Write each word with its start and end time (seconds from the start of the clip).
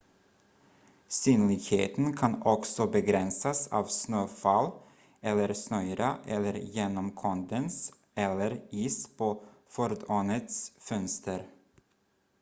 synligheten 1.09 2.17
kan 2.17 2.41
också 2.43 2.87
begränsas 2.87 3.67
av 3.67 3.85
snöfall 3.85 4.71
eller 5.21 5.53
snöyra 5.53 6.17
eller 6.27 6.53
genom 6.53 7.11
kondens 7.11 7.93
eller 8.15 8.61
is 8.69 9.07
på 9.17 9.43
fordonets 9.67 10.73
fönster 10.79 11.47